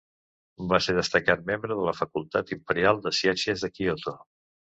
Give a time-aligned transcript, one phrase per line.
[0.69, 4.17] Va ser destacat membre de la Facultat Imperial de Ciències de Kyoto.